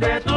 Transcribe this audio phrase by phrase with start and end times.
[0.00, 0.27] Quítate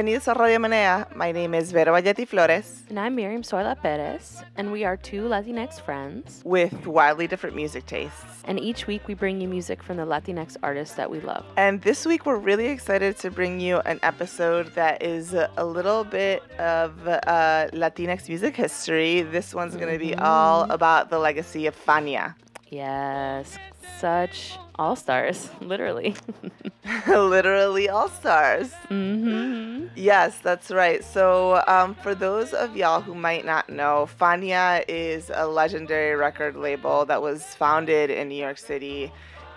[0.00, 1.14] Bienvenidos a Radio Menea.
[1.14, 5.28] My name is Vero Bayetti Flores And I'm Miriam Zoila Perez, and we are two
[5.28, 6.40] Latinx friends.
[6.42, 8.24] with wildly different music tastes.
[8.44, 11.44] And each week we bring you music from the Latinx artists that we love.
[11.58, 16.04] And this week we're really excited to bring you an episode that is a little
[16.04, 19.20] bit of uh, Latinx music history.
[19.20, 22.36] This one's going to be all about the legacy of Fania.
[22.70, 23.58] Yes,
[23.98, 26.14] such all stars, literally.
[27.06, 28.72] Literally all stars.
[28.88, 31.04] hmm Yes, that's right.
[31.04, 36.56] So, um, for those of y'all who might not know, Fania is a legendary record
[36.56, 39.12] label that was founded in New York City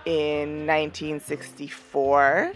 [0.05, 2.51] in 1964.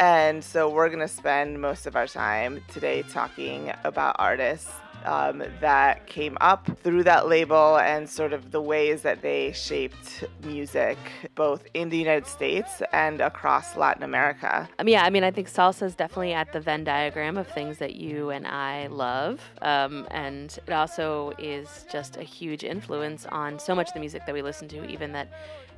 [0.00, 4.70] And so, we're going to spend most of our time today talking about artists
[5.04, 10.24] um, that came up through that label and sort of the ways that they shaped
[10.44, 10.98] music
[11.34, 14.68] both in the United States and across Latin America.
[14.78, 17.78] Um, yeah, I mean, I think salsa is definitely at the Venn diagram of things
[17.78, 19.40] that you and I love.
[19.62, 24.26] Um, and it also is just a huge influence on so much of the music
[24.26, 25.28] that we listen to, even that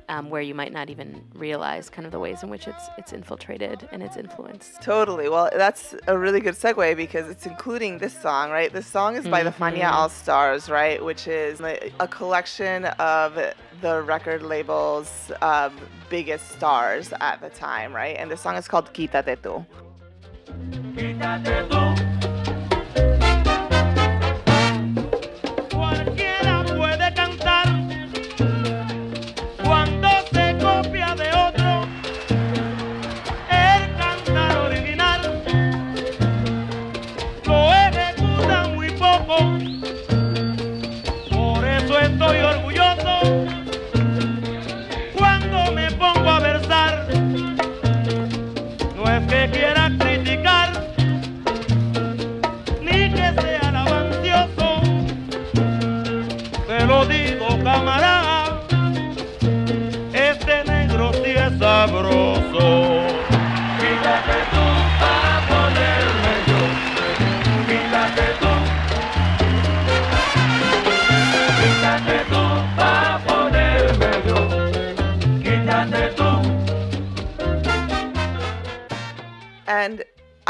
[0.09, 3.13] um, where you might not even realize kind of the ways in which it's it's
[3.13, 4.81] infiltrated and it's influenced.
[4.81, 5.29] Totally.
[5.29, 8.73] Well, that's a really good segue because it's including this song, right?
[8.73, 9.91] This song is by the Fania.
[9.91, 11.03] All Stars, right?
[11.03, 13.37] Which is a a collection of
[13.81, 15.77] the record label's um,
[16.09, 18.15] biggest stars at the time, right?
[18.17, 19.65] And the song is called Quítate tú.
[20.95, 22.08] Quítate tú.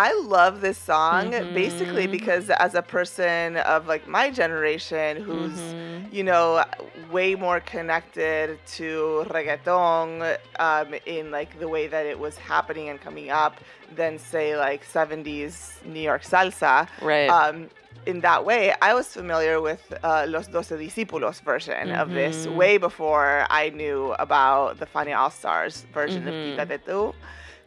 [0.08, 2.12] I love this song basically Mhm.
[2.18, 6.14] because as a person of like my generation who's Mhm.
[6.18, 6.64] you know
[7.12, 8.46] way more connected
[8.78, 8.90] to
[9.36, 10.38] reggaeton
[10.68, 13.56] um, in like the way that it was happening and coming up
[14.00, 15.54] than say like 70s
[15.94, 17.30] New York salsa Right.
[17.38, 17.70] um,
[18.06, 22.56] in that way, I was familiar with uh, Los Doce Discípulos version of this Mhm.
[22.60, 26.30] way before I knew about the Fania All Stars version Mhm.
[26.30, 27.00] of Quítate tú.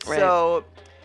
[0.07, 0.19] Right.
[0.19, 0.65] So,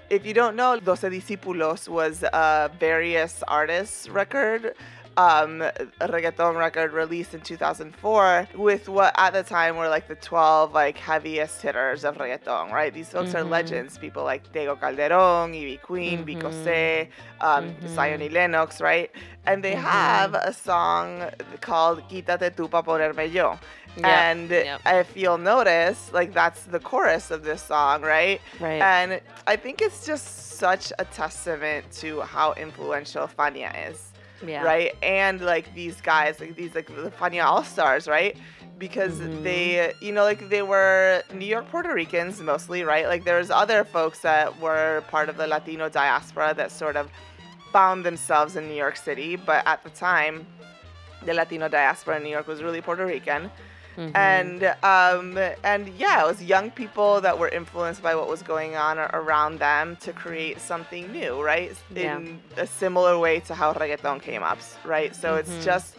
[0.10, 4.74] if you don't know, Doce Discípulos was a various artists record.
[5.18, 10.14] Um, a reggaeton record released in 2004 with what at the time were like the
[10.14, 12.94] 12 like heaviest hitters of reggaeton, right?
[12.94, 13.50] These folks are Mhm.
[13.50, 16.54] legends, people like Tego Calderón, Ivy Queen, Mhm.
[16.54, 17.10] C,
[17.42, 17.88] um, Mhm.
[17.90, 19.10] Zion y Lennox, right?
[19.48, 19.82] And they Mhm.
[19.82, 21.32] have a song
[21.62, 23.58] called Quítate tú pa ponerme yo.
[24.06, 24.82] And yep.
[24.86, 28.42] if you'll notice, like that's the chorus of this song, right?
[28.60, 28.82] Right.
[28.82, 34.12] And I think it's just such a testament to how influential Fania is,
[34.46, 34.64] yeah.
[34.64, 34.96] right?
[35.02, 38.38] And like these guys, like these like the Fania All Stars, right?
[38.78, 39.44] Because Mhm.
[39.44, 43.08] they, you know, like they were New York Puerto Ricans mostly, right?
[43.08, 47.10] Like there's other folks that were part of the Latino diaspora that sort of
[47.72, 50.46] found themselves in New York City, but at the time,
[51.26, 53.52] the Latino diaspora in New York was really Puerto Rican.
[53.98, 54.16] Mhm.
[54.16, 58.76] and um, and yeah, it was young people that were influenced by what was going
[58.76, 61.72] on around them to create something new, right?
[61.96, 62.18] Yeah.
[62.18, 65.16] In a similar way to how reggaeton came up, right?
[65.16, 65.40] So Mhm.
[65.40, 65.96] it's just.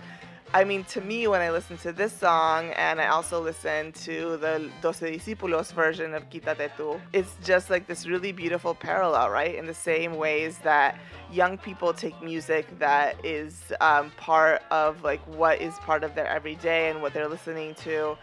[0.54, 4.38] I mean, to me, when I listen to this song and I also listen to
[4.38, 9.54] the Doce Discípulos version of Quítate tú, it's just like this really beautiful parallel, right?
[9.54, 10.98] In the same ways that
[11.30, 16.26] young people take music that is um, part of like what is part of their
[16.26, 18.16] everyday and what they're listening to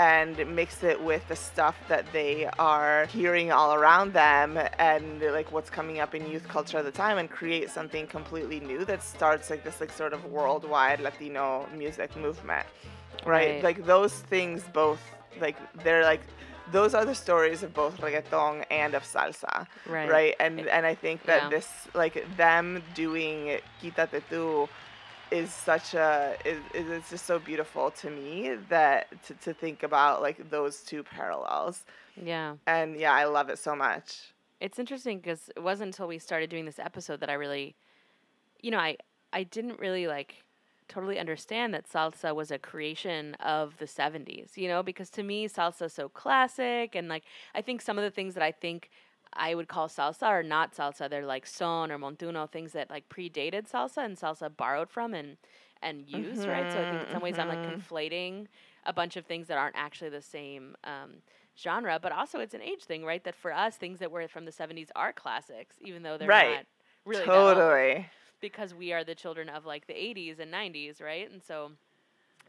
[0.00, 5.52] and mix it with the stuff that they are hearing all around them and like
[5.52, 9.02] what's coming up in youth culture at the time and create something completely new that
[9.02, 12.66] starts like this like sort of worldwide Latino music movement.
[13.26, 13.50] right?
[13.56, 13.62] Right.
[13.68, 15.02] Like those things both
[15.38, 16.22] like they're like
[16.72, 20.08] those are the stories of both reggaeton and of salsa, Right.
[20.16, 20.34] right?
[20.40, 21.48] And and I think that Yeah.
[21.56, 21.68] this
[22.02, 24.66] like them doing Quítate tú
[25.30, 30.22] is such a is it's just so beautiful to me that to, to think about
[30.22, 31.84] like those two parallels.
[32.20, 32.56] Yeah.
[32.66, 34.32] And yeah, I love it so much.
[34.60, 37.74] It's interesting because it wasn't until we started doing this episode that I really,
[38.60, 38.96] you know, I
[39.32, 40.44] I didn't really like
[40.88, 45.48] totally understand that salsa was a creation of the 70s, you know, because to me
[45.48, 47.22] salsa is so classic and like
[47.54, 48.90] I think some of the things that I think
[49.32, 51.08] I would call salsa are not salsa.
[51.08, 55.36] They're like son or montuno, things that like predated salsa and salsa borrowed from and
[55.82, 56.70] and used, right?
[56.70, 58.46] So I think in some ways I'm like Mhm, conflating
[58.84, 61.22] a bunch of things that aren't actually the same um,
[61.58, 63.24] genre, but also it's an age thing, right?
[63.24, 66.60] That for us, things that were from the 70s are classics, even though they're Right.
[66.60, 66.64] not
[67.06, 68.10] really that old, totally.
[68.40, 71.30] because we are the children of like the 80s and 90s, right?
[71.30, 71.72] And so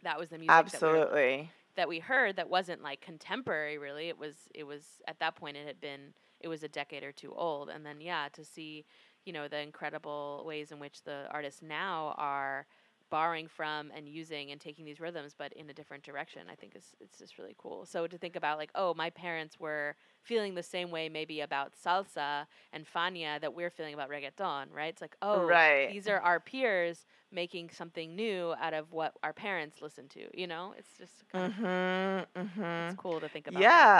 [0.04, 1.52] that was the music that, we Absolutely.
[1.76, 4.10] that we heard that wasn't like contemporary really.
[4.10, 7.12] It was it was at that point it had been it was a decade or
[7.12, 8.86] two old and then yeah, to see,
[9.26, 12.68] you know, the incredible ways in which the artists now are
[13.10, 16.78] borrowing from and using and taking these rhythms but in a different direction i think
[16.78, 20.56] is it's just really cool so to think about like oh my parents were feeling
[20.56, 25.02] the same way maybe about salsa and fania that we're feeling about reggaeton right it's
[25.02, 25.88] like oh Right.
[25.88, 30.48] these are our peers making something new out of what our parents listened to you
[30.48, 32.26] know it's just kind of Mhm.
[32.36, 32.62] Mhm.
[32.78, 33.92] it's cool to think about that.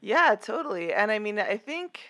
[0.00, 0.34] Yeah.
[0.40, 0.92] Totally.
[0.92, 2.00] And I mean, I think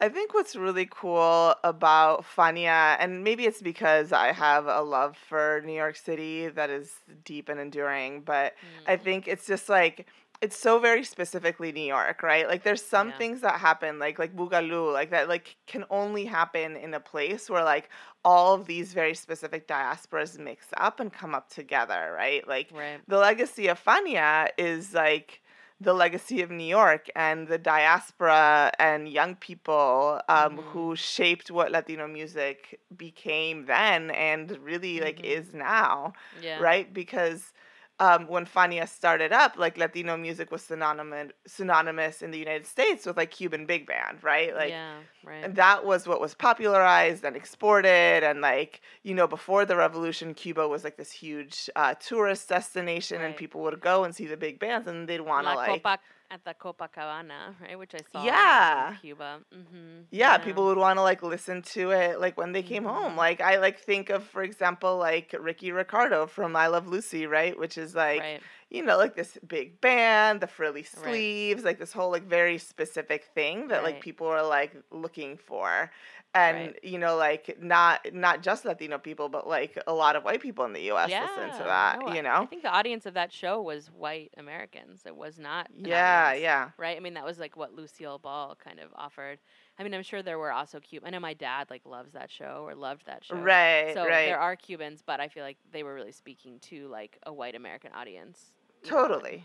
[0.00, 5.16] I think what's really cool about Fania, and maybe it's because I have a love
[5.16, 6.92] for New York City that is
[7.24, 8.54] deep and enduring, but
[8.86, 9.02] I Mm.
[9.04, 10.06] think it's just like
[10.42, 12.46] it's so very specifically New York, right?
[12.48, 13.18] Like there's some Yeah.
[13.18, 17.50] things that happen like like Boogaloo, like that like can only happen in a place
[17.50, 17.88] where like
[18.24, 22.46] all of these very specific diasporas mix up and come up together, right?
[22.48, 25.42] Like right the legacy of Fania is like
[25.80, 30.62] the legacy of New York and the diaspora and young people um, Mhm.
[30.72, 35.24] who shaped what Latino music became then and really like Mhm.
[35.38, 36.92] is now, yeah right?
[36.92, 37.52] Because
[37.98, 43.06] um, when Fania started up, like Latino music was synonymous synonymous in the United States
[43.06, 44.54] with like Cuban big band, right?
[44.54, 49.26] Like yeah right and that was what was popularized and exported and like you know
[49.26, 54.04] before the revolution cuba was like this huge uh, tourist destination and people would go
[54.04, 55.98] and see the big bands and they'd want to like Copa
[56.30, 57.78] at the Copacabana, right?
[57.78, 58.20] Which I saw.
[58.20, 58.96] in Yeah.
[59.00, 59.40] Cuba.
[59.54, 60.00] Mm-hmm.
[60.10, 62.94] yeah, people would want to like listen to it like when they came Mhm.
[62.94, 67.26] home like i like think of for example like ricky ricardo from i love lucy
[67.26, 68.40] right which is like right.
[68.70, 73.24] you know like this big band the frilly sleeves like this whole like very specific
[73.34, 75.90] thing that like people are like looking for
[76.36, 76.78] and Right.
[76.84, 80.64] you know like not not just latino people but like a lot of white people
[80.64, 83.86] in the us listen to that you I think the audience of that show was
[83.90, 85.02] white Americans.
[85.06, 85.68] It was not.
[85.76, 86.96] yeah audience, yeah Right.
[86.96, 89.38] I mean, that was like what Lucille Ball kind of offered.
[89.78, 91.08] I mean, I'm sure there were also Cuban.
[91.08, 93.36] I know my dad like loves that show or loved that show.
[93.36, 96.88] right So right there are Cubans, but I feel like they were really speaking to
[96.88, 98.52] like a white American audience.
[98.82, 99.44] you know, totally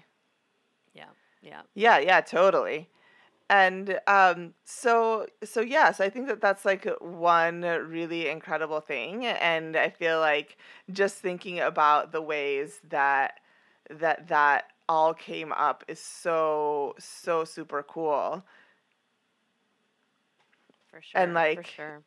[0.94, 1.62] Yeah.
[1.74, 2.90] Yeah, yeah, totally.
[3.52, 9.78] And um, so, so yes, I think that that's like one really incredible thing, and
[9.78, 10.58] I feel like
[10.92, 13.42] just thinking about the ways that
[13.92, 18.46] that that all came up is so so super cool.
[20.92, 21.22] For sure.
[21.22, 22.04] And, like for sure.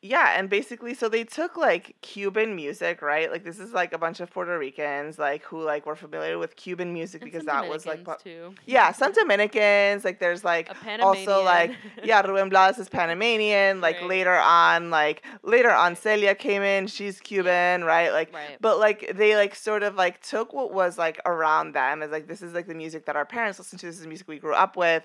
[0.00, 3.28] Yeah, and basically, so they took like Cuban music, right?
[3.32, 6.54] Like this is like a bunch of Puerto Ricans, like who like were familiar with
[6.54, 8.54] Cuban music And because that was like po- too.
[8.64, 10.68] yeah, some Dominicans, like there's like
[11.02, 11.72] also like
[12.04, 14.08] yeah ruben blades is panamanian like Right.
[14.08, 18.56] later on like later on celia came in she's cuban right like Right.
[18.60, 22.28] but like they like sort of like took what was like around them as like
[22.28, 24.38] this is like the music that our parents listened to this is the music we
[24.38, 25.04] grew up with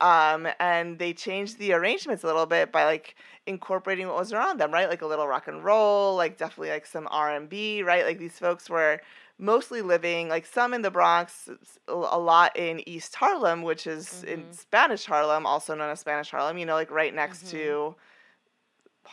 [0.00, 4.58] um and they changed the arrangements a little bit by like incorporating what was around
[4.60, 8.18] them right like a little rock and roll like definitely like some r&b right like
[8.18, 9.00] these folks were
[9.38, 11.48] mostly living like some in the Bronx,
[11.86, 14.54] a lot in East Harlem, which is in Mhm.
[14.54, 16.58] Spanish Harlem, also known as Spanish Harlem.
[16.58, 17.50] You know, like right next Mhm.
[17.50, 17.96] to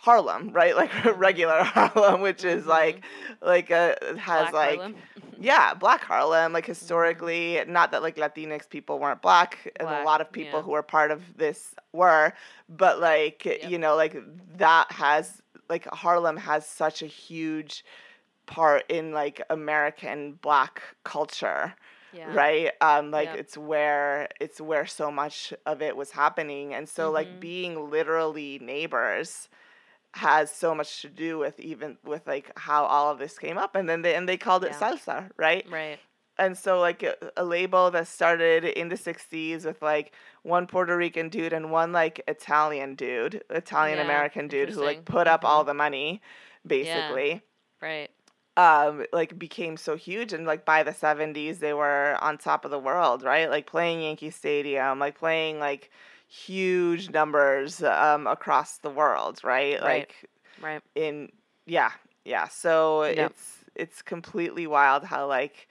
[0.04, 0.76] Harlem, right?
[0.76, 2.68] Like regular Harlem, which is Mhm.
[2.68, 3.06] like
[3.42, 4.96] like a has Black like Harlem.
[5.40, 10.22] yeah, black Harlem, like historically, not that like Latinx people weren't black, and a lot
[10.22, 10.64] of people yeah.
[10.64, 12.34] who were part of this were,
[12.70, 13.70] but like Yep.
[13.70, 14.16] you know, like
[14.58, 17.84] that has like Harlem has such a huge
[18.46, 21.74] part in like American black culture,
[22.14, 22.32] yeah.
[22.32, 22.72] right?
[22.82, 23.38] Um, like Yep.
[23.40, 27.14] it's where it's where so much of it was happening, and so Mhm.
[27.14, 29.50] like being literally neighbors
[30.16, 33.76] has so much to do with even with like how all of this came up
[33.76, 34.80] and then they and they called it Yeah.
[34.80, 36.00] salsa right Right.
[36.38, 40.96] and so like a, a label that started in the 60s with like one Puerto
[40.98, 45.64] Rican dude and one like Italian dude, Italian American dude who like put up all
[45.64, 45.68] Mhm.
[45.68, 46.22] the money
[46.66, 47.42] basically.
[47.82, 48.10] Right.
[48.58, 52.72] Um like became so huge and like by the 70s they were on top of
[52.72, 53.50] the world, right?
[53.50, 55.90] Like playing Yankee Stadium, like playing like
[56.46, 59.82] huge numbers um across the world, right?
[59.82, 60.10] Right.
[60.10, 60.30] Like
[60.62, 60.82] Right.
[60.96, 61.32] in
[61.66, 61.92] yeah
[62.24, 63.26] yeah so Yeah.
[63.26, 63.44] it's
[63.76, 65.68] it's completely wild how like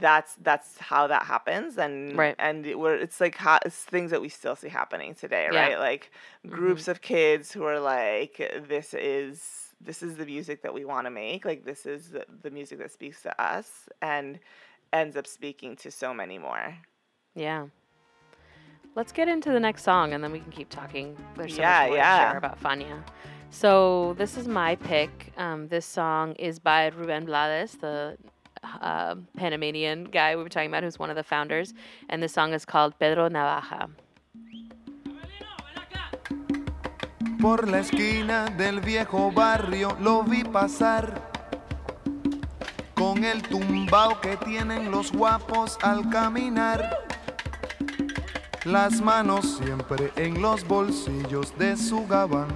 [0.00, 2.34] that's that's how that happens and Right.
[2.38, 5.54] and it, we're, it's like how, it's things that we still see happening today Yeah.
[5.62, 6.10] right like
[6.48, 8.34] groups of kids who are like
[8.68, 12.24] this is this is the music that we want to make like this is the,
[12.42, 14.38] the music that speaks to us and
[14.92, 16.74] ends up speaking to so many more
[17.34, 17.66] Yeah.
[18.96, 21.14] Let's get into the next song and then we can keep talking.
[21.36, 22.16] There's so Yeah, much more yeah.
[22.16, 23.02] to share about Fania.
[23.50, 25.34] So this is my pick.
[25.36, 28.16] Um, this song is by Ruben Blades, the
[28.80, 31.74] uh, Panamanian guy we were talking about, who's one of the founders,
[32.08, 33.90] and this song is called Pedro Navaja.
[37.38, 41.20] Por la esquina del viejo barrio lo vi pasar
[42.94, 47.05] con el tumbao que tienen los guapos al caminar.
[48.66, 52.48] Las manos siempre en los bolsillos de su gabán.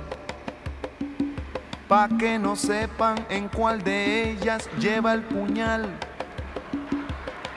[1.86, 5.88] Pa' que no sepan en cuál de ellas lleva el puñal.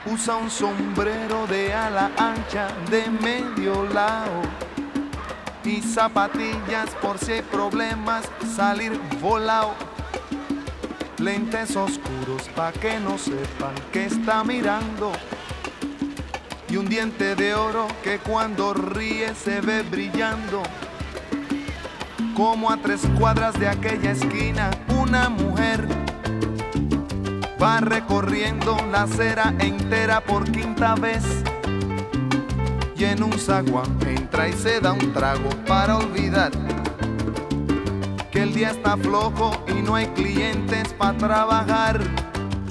[0.06, 4.42] Usa un sombrero de ala ancha de medio lado
[5.64, 9.74] y zapatillas por si hay problemas salir volado.
[11.18, 15.10] Lentes oscuros pa' que no sepan que está mirando.
[16.74, 20.60] Y un diente de oro que cuando ríe se ve brillando.
[22.34, 25.86] Como a tres cuadras de aquella esquina, una mujer
[27.62, 31.22] va recorriendo la acera entera por quinta vez
[32.96, 36.50] y en un zaguán entra y se da un trago para olvidar
[38.32, 42.00] que el día está flojo y no hay clientes para trabajar.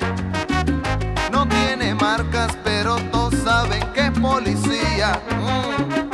[1.33, 5.21] No tiene marcas, pero todos saben que es policía.
[5.31, 6.11] Mm.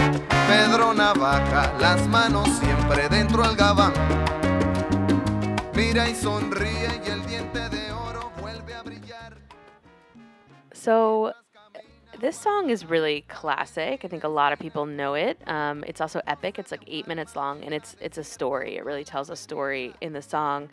[0.46, 3.92] Pedro Navaja, las manos siempre dentro del gabán.
[5.74, 9.36] Mira y sonríe y el diente de oro vuelve a brillar.
[10.72, 11.32] So
[12.21, 14.04] this song is really classic.
[14.04, 15.38] I think a lot of people know it.
[15.47, 16.59] Um, it's also epic.
[16.59, 18.76] It's like eight minutes long, and it's it's a story.
[18.76, 20.68] It really tells a story in the song,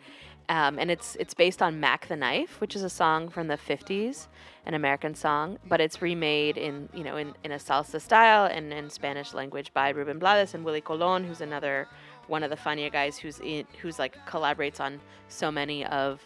[0.48, 3.56] um, and it's it's based on Mack the Knife, which is a song from the
[3.56, 4.28] '50s,
[4.66, 8.72] an American song, but it's remade in you know in, in a salsa style and
[8.72, 11.88] in Spanish language by Ruben Blades and Willie Colon, who's another
[12.28, 16.20] one of the Fania guys who's in who's like collaborates on so many of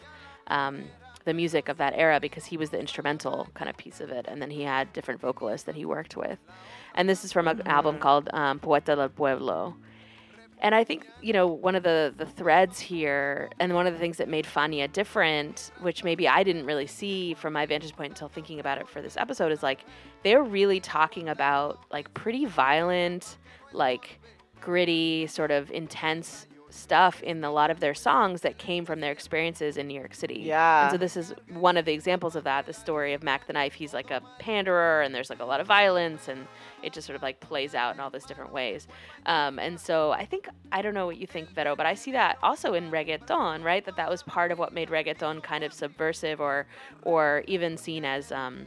[0.49, 0.85] um,
[1.27, 4.27] the music of that era because he was the instrumental kind of piece of it,
[4.29, 6.39] and then he had different vocalists that he worked with.
[6.95, 9.77] And this is from an album called um, Poeta del Pueblo.
[10.61, 13.99] And I think you know one of the the threads here, and one of the
[13.99, 18.13] things that made Fania different, which maybe I didn't really see from my vantage point
[18.13, 19.81] until thinking about it for this episode, is like
[20.23, 23.37] they're really talking about like pretty violent,
[23.73, 24.21] like
[24.61, 29.13] gritty, sort of intense stuff in a lot of their songs that came from their
[29.13, 30.43] experiences in New York City.
[30.45, 30.85] Yeah.
[30.85, 32.67] And so this is one of the examples of that.
[32.67, 33.75] The story of Mack the Knife.
[33.75, 36.47] He's like a panderer, and there's like a lot of violence, and
[36.83, 38.87] it just sort of like plays out in all these different ways.
[39.27, 42.13] Um, and so I think I don't know what you think, Vero, but I see
[42.13, 43.85] that also in reggaeton, right?
[43.85, 46.67] That that was part of what made reggaeton kind of subversive, or
[47.03, 48.31] or even seen as.
[48.33, 48.67] Um,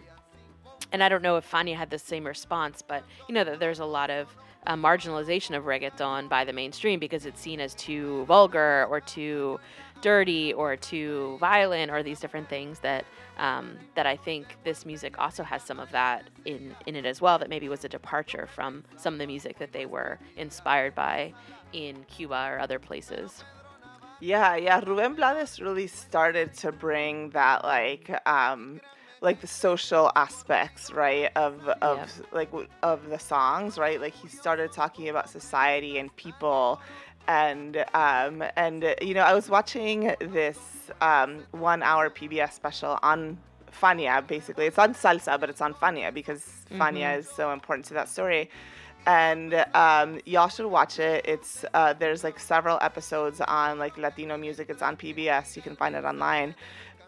[0.91, 3.79] and I don't know if Fania had the same response, but you know that there's
[3.79, 4.35] a lot of
[4.69, 9.59] uh, marginalization of reggaeton by the mainstream because it's seen as too vulgar or too
[10.01, 13.03] dirty or too violent or these different things that
[13.39, 17.19] um, that I think this music also has some of that in in it as
[17.19, 17.39] well.
[17.39, 21.33] That maybe was a departure from some of the music that they were inspired by
[21.73, 23.43] in Cuba or other places.
[24.19, 24.81] Yeah, yeah.
[24.85, 28.81] Ruben Blades really started to bring that like um
[29.21, 32.07] like the social aspects, right, of of Yeah.
[32.31, 32.49] like
[32.83, 33.99] of the songs, right?
[33.99, 36.79] Like he started talking about society and people
[37.27, 40.59] and um and you know, I was watching this
[41.01, 43.37] um 1-hour PBS special on
[43.81, 44.65] Fania basically.
[44.65, 48.49] It's on salsa, but it's on Fania because Fania is so important to that story
[49.05, 51.25] and um, y'all should watch it.
[51.25, 54.69] It's uh, there's like several episodes on like Latino music.
[54.69, 55.55] It's on PBS.
[55.55, 56.53] You can find it online.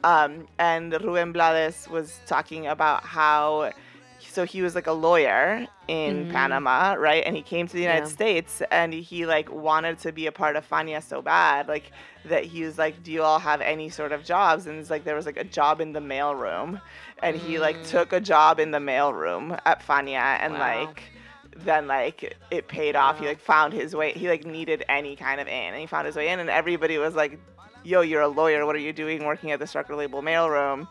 [0.04, 3.72] Um, and Ruben Blades was talking about how
[4.20, 6.32] so he was like a lawyer in Mhm.
[6.32, 7.24] Panama, right?
[7.26, 8.14] And he came to the United Yeah.
[8.14, 11.92] States and he like wanted to be a part of Fania so bad, like
[12.26, 15.04] that he was like, "Do you all have any sort of jobs?" And it's like
[15.04, 16.80] there was like a job in the mailroom,
[17.22, 17.90] and he like Mm.
[17.90, 20.60] took a job in the mailroom at Fania, and Wow.
[20.60, 21.04] like
[21.58, 23.20] then like it paid off.
[23.20, 24.14] He like found his way.
[24.14, 26.98] He like needed any kind of in, and he found his way in, and everybody
[27.00, 27.38] was like,
[27.84, 28.66] "Yo, you're a lawyer.
[28.66, 30.88] What are you doing working at this record label mailroom?"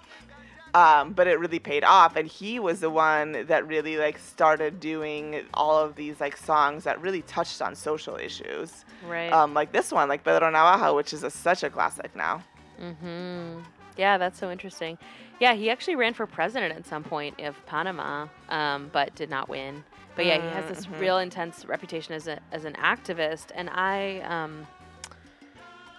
[0.73, 4.79] um, but it really paid off and he was the one that really like started
[4.79, 9.33] doing all of these like songs that really touched on social issues Right.
[9.33, 12.45] um, like this one like pedro navaja which is a, such a classic now
[12.81, 13.61] Mm-hmm.
[13.97, 14.97] Yeah, that's so interesting.
[15.41, 19.49] Yeah, he actually ran for president at some point of Panama, um, but did not
[19.49, 19.85] win.
[20.17, 20.99] But yeah, he has this Mhm.
[21.01, 24.67] real intense reputation as a as an activist, and I um,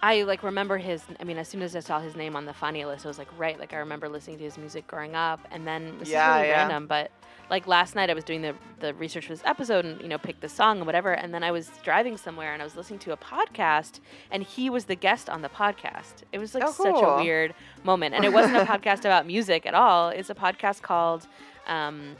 [0.04, 1.04] I like remember his.
[1.20, 3.18] I mean, as soon as I saw his name on the Fania list, I was
[3.20, 3.60] like, right.
[3.60, 6.48] Like I remember listening to his music growing up, and then this Yeah, is really
[6.50, 6.58] yeah.
[6.62, 7.12] random, but
[7.52, 10.18] like last night I was doing the the research for this episode and you know
[10.18, 13.00] picked the song and whatever, and then I was driving somewhere and I was listening
[13.00, 14.00] to a podcast,
[14.32, 16.24] and he was the guest on the podcast.
[16.32, 17.54] It was like Oh, such a weird
[17.84, 20.10] moment, and it wasn't a podcast about music at all.
[20.10, 21.28] It's a podcast called.
[21.68, 22.16] Um,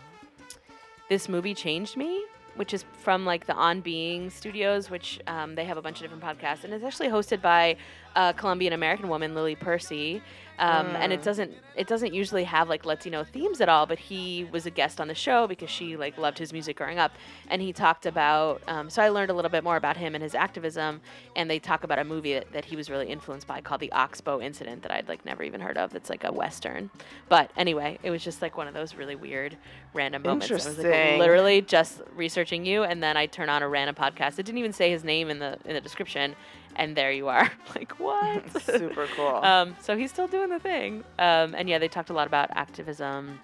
[1.10, 2.24] this movie changed me
[2.56, 6.10] which is from like the on being studios which um, they have a bunch of
[6.10, 6.64] different podcasts.
[6.64, 7.78] And it's actually hosted by
[8.16, 10.22] a colombian american woman lily percy
[10.62, 11.24] um, and it Mm.
[11.24, 15.00] doesn't it doesn't usually have like latino themes at all but he was a guest
[15.02, 17.12] on the show because she like loved his music growing up.
[17.50, 20.24] And he talked about um, so i learned a little bit more about him and
[20.24, 21.02] his activism
[21.36, 23.92] and they talk about a movie that, that he was really influenced by called the
[23.92, 25.92] oxbow incident that i'd like never even heard of.
[25.92, 26.90] That's like a western.
[27.28, 29.58] But anyway it was just like one of those really weird
[29.94, 30.50] random moments.
[30.52, 31.20] I was like Interesting.
[31.20, 34.38] literally just researching you and then i turn on a random podcast.
[34.40, 36.36] It didn't even say his name in the in the description
[36.76, 41.04] and there you are like what super cool um, so he's still doing the thing.
[41.20, 43.40] Um, and yeah, they talked a lot about activism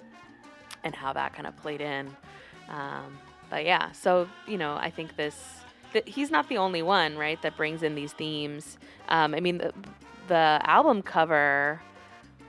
[0.84, 2.16] and how that kind of played in.
[2.70, 3.18] Um,
[3.50, 5.58] but yeah, so you know, I think this
[5.94, 8.78] that he's not the only one, right, that brings in these themes.
[9.08, 9.74] Um, I mean, the,
[10.28, 11.82] the album cover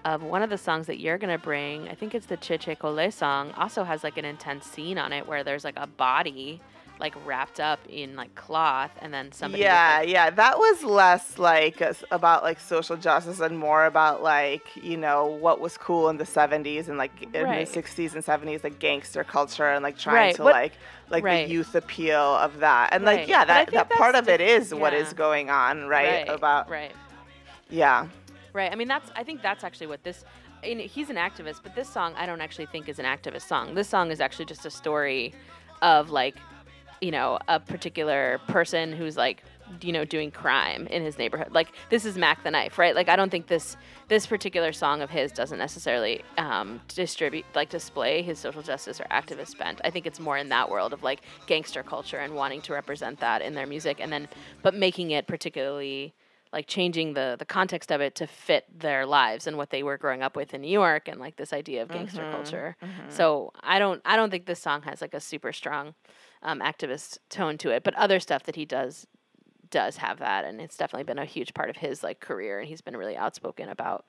[0.04, 2.78] of one of the songs that you're gonna bring, I think it's the Che Cheche
[2.78, 6.60] Cole song, also has like an intense scene on it where there's like a body
[7.00, 11.38] like wrapped up in like cloth and then somebody yeah like, yeah that was less
[11.38, 11.80] like
[12.10, 16.24] about like social justice and more about like you know what was cool in the
[16.24, 17.66] 70s and like in Right.
[17.66, 20.72] the 60s and 70s like gangster culture and like trying Right, to what- like
[21.10, 21.46] like right.
[21.46, 24.92] the youth appeal of that and like yeah that, that part of it is what
[24.92, 26.92] is going on right, about right
[27.70, 28.06] yeah
[28.54, 28.72] Right.
[28.72, 29.10] I mean, that's.
[29.14, 30.24] I think that's actually what this.
[30.64, 33.74] And he's an activist, but this song I don't actually think is an activist song.
[33.74, 35.34] This song is actually just a story
[35.82, 36.34] of like,
[37.00, 39.42] you know, a particular person who's like,
[39.82, 41.48] you know, doing crime in his neighborhood.
[41.52, 42.94] Like this is Mack the Knife, right?
[42.94, 43.76] Like I don't think this
[44.08, 49.04] this particular song of his doesn't necessarily um, distribute like display his social justice or
[49.10, 49.80] activist bent.
[49.84, 53.20] I think it's more in that world of like gangster culture and wanting to represent
[53.20, 54.28] that in their music, and then
[54.62, 56.14] but making it particularly
[56.50, 59.98] like changing the the context of it to fit their lives and what they were
[59.98, 62.76] growing up with in New York and like this idea of gangster Mhm, culture.
[62.82, 63.12] mhm.
[63.12, 65.94] So I don't I don't think this song has like a super strong
[66.42, 69.06] um, activist tone to it, but other stuff that he does
[69.70, 72.68] does have that, and it's definitely been a huge part of his like career, and
[72.68, 74.06] he's been really outspoken about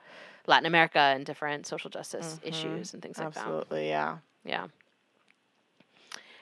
[0.48, 3.46] Latin America and different social justice Mhm, issues and things like that.
[3.46, 4.68] absolutely yeah Yeah.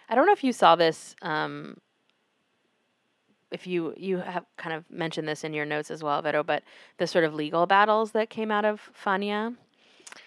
[0.10, 1.16] I don't know if you saw this.
[1.22, 1.78] Um,
[3.52, 6.64] if you you have kind of mentioned this in your notes as well, Vero, but
[6.98, 9.56] the sort of legal battles that came out of Fania,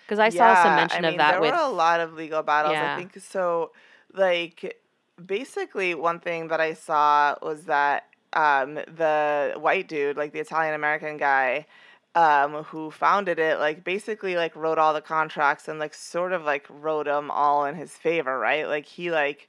[0.03, 2.43] because I saw some mention I of that there with were a lot of legal
[2.43, 2.73] battles.
[2.73, 2.95] Yeah.
[2.95, 3.73] I think so.
[4.13, 4.81] Like,
[5.27, 10.75] basically, one thing that I saw was that um, the white dude, like the Italian
[10.75, 11.67] American guy,
[12.15, 16.43] um, who founded it, like basically like wrote all the contracts and like sort of
[16.45, 18.67] like wrote them all in his favor, right?
[18.67, 19.49] Like he like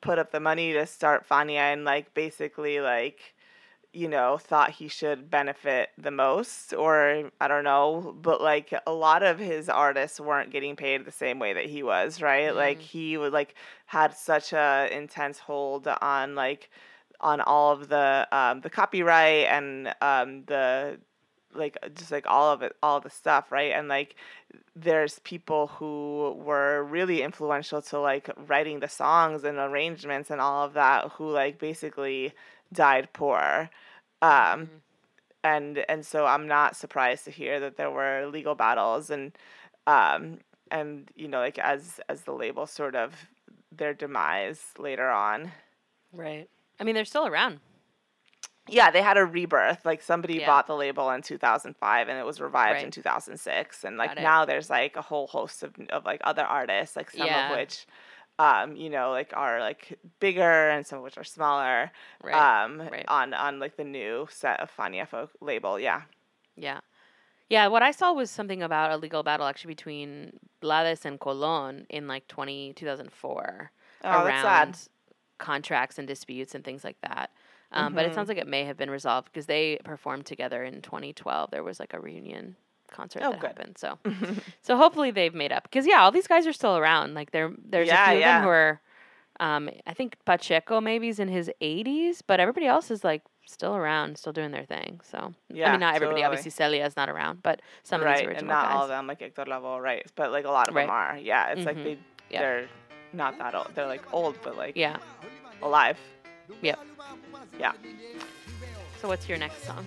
[0.00, 3.34] put up the money to start Fania and like basically like
[3.92, 8.92] you know, thought he should benefit the most, or I don't know, but like a
[8.92, 12.54] lot of his artists weren't getting paid the same way that he was, right?
[12.54, 12.82] Like Mm.
[12.82, 13.54] he would like
[13.86, 16.70] had such a intense hold on like
[17.20, 20.98] on all of the um, the copyright and um, the
[21.54, 24.16] like just like all of it all the stuff right and like
[24.74, 30.64] there's people who were really influential to like writing the songs and arrangements and all
[30.64, 32.32] of that who like basically
[32.72, 33.68] died poor
[34.22, 34.30] um
[34.66, 34.68] Mhm.
[35.44, 39.32] and and so I'm not surprised to hear that there were legal battles and
[39.86, 40.38] um
[40.70, 43.14] and you know like as as the label sort of
[43.70, 45.52] their demise later on
[46.12, 46.48] right.
[46.80, 47.60] I mean, they're still around.
[48.68, 50.46] yeah they had a rebirth like somebody Yeah.
[50.46, 54.70] bought the label in 2005 and it was revived in 2006 and like now there's
[54.70, 57.50] like a whole host of, of like other artists like some Yeah.
[57.52, 57.86] of which
[58.38, 61.90] um, you know, like are like bigger and some of which are smaller.
[62.22, 63.08] Right, Um, right.
[63.08, 65.78] on on like the new set of Fania folk label.
[65.78, 66.02] Yeah.
[66.56, 66.80] Yeah.
[67.48, 71.86] Yeah, what I saw was something about a legal battle actually between Blades and Colon
[71.90, 73.72] in like 20, 2004
[74.04, 74.88] Oh, around
[75.38, 77.30] contracts and disputes and things like that.
[77.72, 80.82] Um, But it sounds like it may have been resolved because they performed together in
[80.82, 81.50] 2012.
[81.50, 82.56] There was like a reunion
[82.92, 83.48] concert Oh, that good.
[83.48, 83.78] happened.
[83.78, 83.98] So,
[84.62, 87.14] so hopefully they've made up because yeah, all these guys are still around.
[87.14, 88.80] Like there, there's Yeah, a few of them who are.
[89.40, 93.74] Um, I think Pacheco maybe is in his 80s, but everybody else is like still
[93.74, 95.00] around, still doing their thing.
[95.02, 96.20] So I Yeah, mean, not everybody.
[96.20, 96.24] totally.
[96.26, 98.74] Obviously, Celia is not around, but some of right, these and original not guys.
[98.76, 100.06] all of them like Hector Lavoe, right?
[100.14, 101.16] But like a lot of them are.
[101.18, 101.84] Yeah, it's like Mhm.
[101.84, 101.98] they
[102.30, 102.40] Yeah.
[102.40, 102.68] they're
[103.14, 103.68] not that old.
[103.74, 104.98] They're like old, but like Yeah.
[105.62, 105.98] alive.
[106.60, 106.78] Yep.
[107.58, 107.72] Yeah.
[109.00, 109.84] So what's your next song?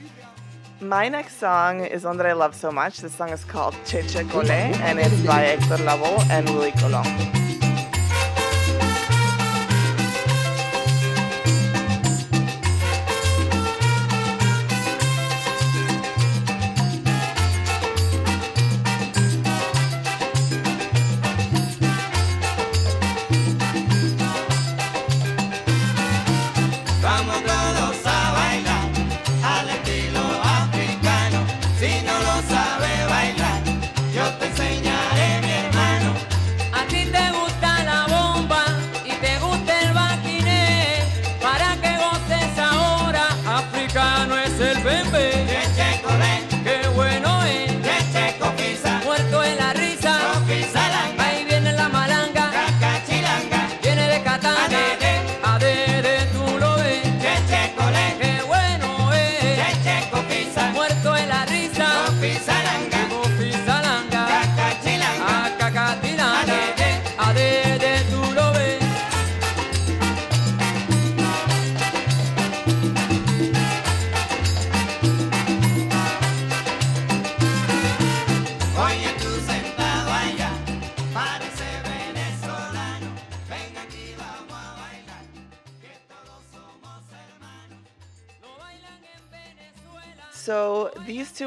[0.82, 2.98] My next song is one that I love so much.
[2.98, 7.45] This song is called Cheche Cole, and it's by Hector Lavoe and Willie Colon.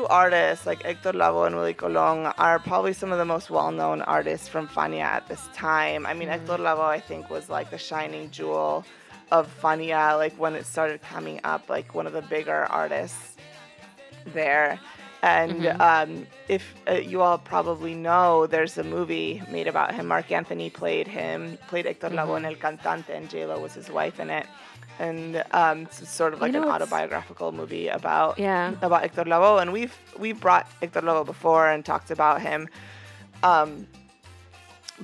[0.09, 4.49] Artists, like Hector Lavoe and Willie Colon, are probably some of the most well-known artists
[4.49, 6.07] from Fania at this time.
[6.07, 8.85] I mean, Hector Lavoe, I think, was like the shining jewel
[9.31, 13.37] of Fania, like when it started coming up, like one of the bigger artists
[14.27, 14.81] there.
[15.23, 20.07] And um, if uh, you all probably know, there's a movie made about him.
[20.07, 24.21] Marc Anthony played him, played Hector Lavoe in El Cantante, and J-Lo was his wife
[24.21, 24.47] in it.
[24.99, 28.75] And um, it's sort of You like know an autobiographical movie about Yeah.
[28.83, 32.69] about Hector Lavoe, and we've we've brought Hector Lavoe before and talked about him.
[33.43, 33.87] Um,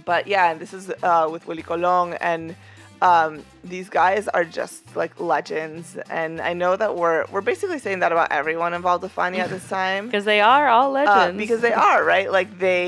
[0.05, 2.57] but yeah, and this is uh, with Willie Colon, and
[3.05, 5.87] um, these guys are just like legends.
[6.11, 9.51] And I know that we're we're basically saying that about everyone involved with Fania at
[9.51, 10.07] this time.
[10.07, 11.39] Because they are all Uh, legends.
[11.43, 12.85] because they are right like they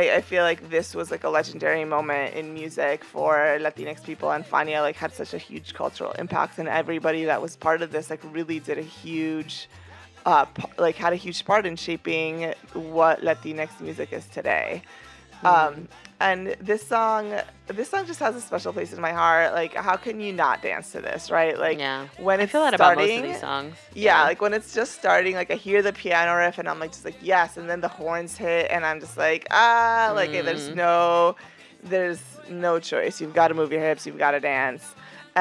[0.00, 3.30] I, I feel like this was like a legendary moment in music for
[3.66, 7.52] latinx people and fania like had such a huge cultural impact and everybody that was
[7.56, 9.68] part of this like really did a huge
[10.26, 10.44] uh,
[10.86, 12.52] like had a huge part in shaping
[12.96, 14.82] what latinx music is today
[15.44, 15.88] um,
[16.20, 17.34] and this song
[17.66, 20.60] this song just has a special place in my heart like how can you not
[20.60, 22.06] dance to this right like yeah.
[22.18, 23.74] when I it's feel that starting about most of these songs.
[23.94, 26.92] yeah, like when it's just starting, like I hear the piano riff and I'm like
[26.92, 30.68] just like yes, and then the horns hit and I'm just like ah, like there's
[30.70, 30.74] Mm.
[30.76, 31.36] no,
[31.82, 33.20] there's no choice.
[33.20, 34.06] You've got to move your hips.
[34.06, 34.94] You've got to dance.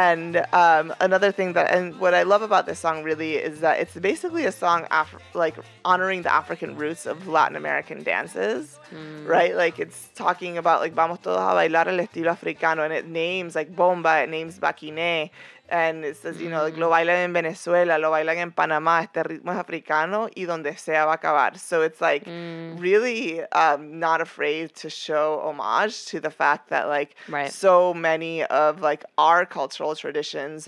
[0.08, 0.32] And
[0.64, 3.96] um, another thing that and what I love about this song really is that it's
[4.10, 8.62] basically a song Af- like honoring the African roots of Latin American dances,
[8.94, 9.28] Mm.
[9.36, 9.54] right?
[9.64, 13.52] Like it's talking about like vamos todos a bailar el estilo africano, and it names
[13.60, 15.30] like bomba, it names baquiné,
[15.72, 19.24] and it says you know like lo bailan en Venezuela, lo bailan en Panamá, este
[19.24, 21.58] ritmo es africano y donde sea va a acabar.
[21.58, 22.80] So it's like Mm.
[22.80, 27.52] really um, not afraid to show homage to the fact that like Right.
[27.52, 30.68] so many of like our cultural traditions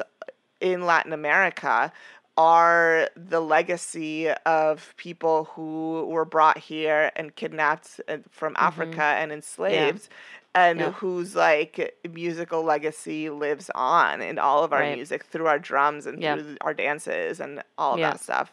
[0.60, 1.92] in Latin America
[2.38, 9.32] are the legacy of people who were brought here and kidnapped uh, from Africa and
[9.32, 10.08] enslaved
[10.54, 10.80] and.
[10.80, 10.92] Yeah.
[10.92, 14.96] whose like musical legacy lives on in all of our Right.
[14.96, 16.36] music through our drums and Yeah.
[16.36, 18.12] through our dances and all of Yeah.
[18.12, 18.52] that stuff.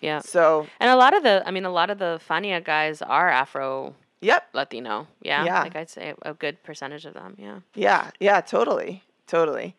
[0.00, 0.20] Yeah.
[0.20, 3.28] So, And a lot of the, I mean, a lot of the Fania guys are
[3.28, 4.48] Afro yep.
[4.54, 5.08] Latino.
[5.20, 5.44] Yeah.
[5.44, 5.62] Yeah.
[5.62, 7.34] Like I'd say a good percentage of them.
[7.38, 7.60] Yeah.
[7.74, 9.76] Yeah, yeah, totally, totally.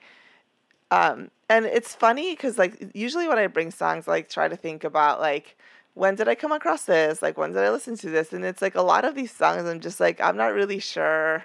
[0.92, 4.84] Um, and it's funny because like usually when I bring songs, like try to think
[4.84, 5.58] about like
[5.94, 7.22] when did I come across this?
[7.22, 8.32] Like when did I listen to this?
[8.34, 11.44] And it's like a lot of these songs, I'm just like I'm not really sure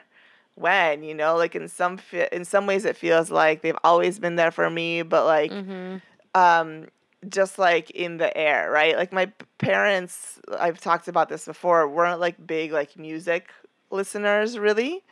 [0.56, 4.18] when, you know, like in some fe- in some ways it feels like they've always
[4.18, 5.96] been there for me, but like Mm-hmm.
[6.34, 6.88] um
[7.28, 8.96] just like in the air, right?
[8.96, 13.48] Like my parents, I've talked about this before, weren't like big like music
[13.90, 15.02] listeners really.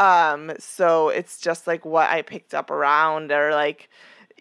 [0.00, 3.88] Um so it's just like what I picked up around or like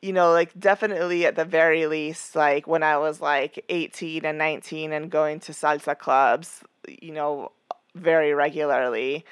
[0.01, 4.37] you know, like definitely at the very least like when I was like 18 and
[4.37, 6.61] 19 and going to salsa clubs,
[7.01, 7.51] you know,
[7.95, 9.23] very regularly.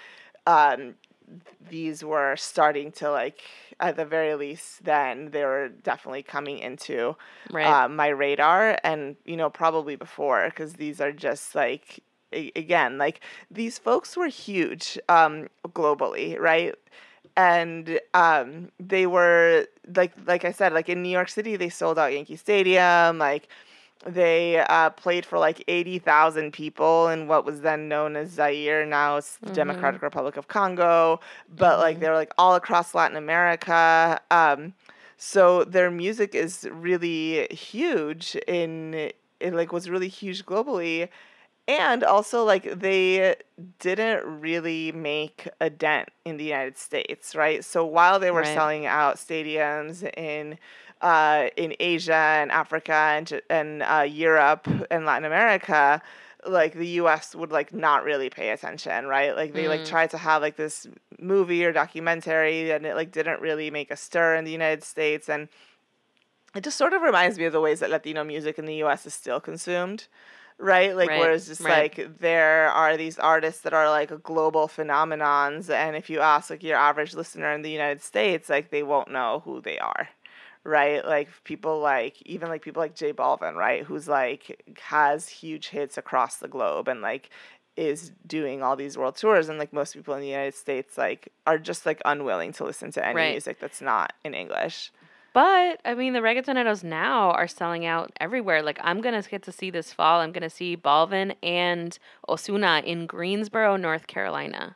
[0.45, 0.95] Um
[1.69, 3.41] these were starting to like
[3.79, 7.15] at the very least then they were definitely coming into
[7.49, 7.65] Right.
[7.85, 12.01] uh, my radar and you know probably before because these are just like
[12.33, 16.75] a- again like these folks were huge um globally right
[17.37, 21.97] and um they were like like i said like in new york city they sold
[21.97, 23.47] out yankee stadium like
[24.05, 28.85] they uh, played for like 80,000 people in what was then known as Zaire.
[28.85, 31.19] Now it's the Democratic Republic of Congo.
[31.55, 34.19] But like they were like all across Latin America.
[34.31, 34.73] Um,
[35.17, 41.09] so their music is really huge in it like was really huge globally
[41.67, 43.35] and also like they
[43.79, 47.63] didn't really make a dent in the United States, right?
[47.63, 48.53] So while they were Right.
[48.53, 50.57] selling out stadiums in
[51.01, 56.01] uh, in Asia and Africa and and uh, Europe and Latin America,
[56.45, 57.35] like the U.S.
[57.35, 59.35] would like not really pay attention, right?
[59.35, 60.87] Like they like tried to have like this
[61.19, 65.29] movie or documentary, and it like didn't really make a stir in the United States,
[65.29, 65.49] and
[66.55, 69.05] it just sort of reminds me of the ways that Latino music in the U.S.
[69.05, 70.07] is still consumed,
[70.57, 70.95] right?
[70.95, 71.97] Like Right, whereas just right.
[71.97, 76.63] like there are these artists that are like global phenomenons, and if you ask like
[76.63, 80.09] your average listener in the United States, like they won't know who they are.
[80.63, 85.69] Right, like people like even like people like J Balvin, right, who's like has huge
[85.69, 87.31] hits across the globe and like
[87.75, 91.29] is doing all these world tours, and like most people in the United States like
[91.47, 93.31] are just like unwilling to listen to any Right.
[93.31, 94.91] music that's not in English.
[95.33, 98.61] But I mean, the reggaetoneros now are selling out everywhere.
[98.61, 100.19] Like I'm gonna get to see this fall.
[100.19, 101.97] I'm gonna see Balvin and
[102.27, 104.75] Ozuna in Greensboro, North Carolina.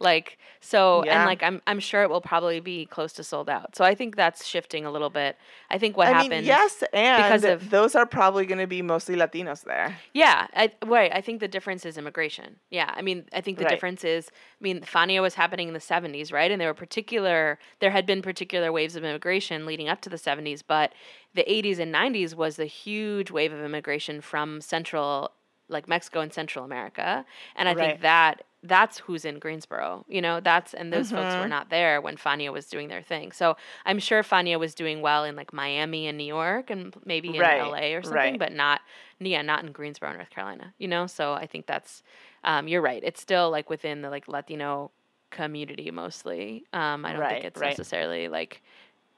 [0.00, 1.18] Like so, Yeah.
[1.20, 3.76] and like I'm I'm sure it will probably be close to sold out.
[3.76, 5.36] So I think that's shifting a little bit.
[5.70, 6.30] I think what I happened.
[6.30, 9.96] mean, yes, and because of- those are probably going to be mostly Latinos there.
[10.12, 11.10] Yeah, I, right.
[11.14, 12.56] I think the difference is immigration.
[12.70, 13.70] Yeah, I mean, I think the Right.
[13.70, 14.30] difference is,
[14.60, 16.50] I mean, Fania was happening in the 70s, right?
[16.50, 20.18] And there were particular, there had been particular waves of immigration leading up to the
[20.18, 20.92] 70s, but
[21.34, 25.30] the 80s and 90s was the huge wave of immigration from Central,
[25.68, 27.24] like Mexico and Central America.
[27.54, 27.90] And I Right.
[27.90, 31.38] think that that's who's in Greensboro, you know, that's, and those folks Mm-hmm.
[31.38, 33.32] were not there when Fania was doing their thing.
[33.32, 37.36] So I'm sure Fania was doing well in like Miami and New York and maybe
[37.36, 38.38] in Right, LA or something, right.
[38.38, 38.80] but not
[39.20, 40.74] yeah, not in Greensboro, North Carolina.
[40.78, 42.02] You know, so I think that's
[42.44, 43.02] um, you're right.
[43.04, 44.90] It's still like within the like Latino
[45.30, 46.64] community mostly.
[46.72, 48.62] Um, I don't Right, think it's necessarily like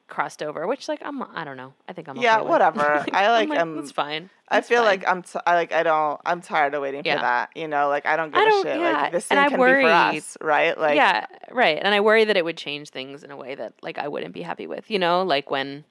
[0.08, 0.66] crossed over.
[0.66, 1.74] Which like I'm I don't know.
[1.88, 3.04] I think I'm Yeah, okay whatever.
[3.12, 4.30] I like, I'm it's fine.
[4.48, 4.86] I feel fine.
[4.86, 7.16] like I'm t- I like I don't I'm tired of waiting Yeah.
[7.16, 7.50] for that.
[7.56, 8.80] You know, like I don't give I a don't- shit.
[8.80, 10.78] yeah, Like this and thing I can be for us, right?
[10.78, 11.78] Like yeah, right.
[11.82, 14.34] And I worry that it would change things in a way that like I wouldn't
[14.34, 14.90] be happy with.
[14.90, 15.84] You know, like when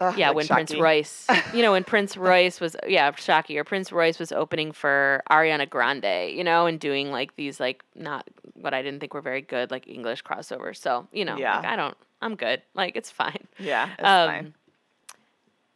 [0.00, 3.62] ugh, yeah, like when Prince Royce, you know, when Prince Royce was, yeah, Shaki or
[3.64, 8.28] Prince Royce was opening for Ariana Grande, you know, and doing like these like not
[8.54, 10.76] what I didn't think were very good like English crossovers.
[10.78, 11.56] So you know, Yeah.
[11.58, 12.62] like, I don't, I'm good.
[12.74, 13.46] Like it's fine.
[13.58, 14.54] Yeah, it's Um, fine.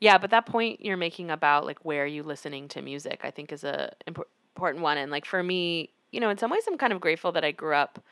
[0.00, 3.30] Yeah, but that point you're making about like where are you listening to music, I
[3.30, 4.98] think is a impor- important one.
[4.98, 7.50] And like for me, you know, in some ways, I'm kind of grateful that I
[7.50, 8.02] grew up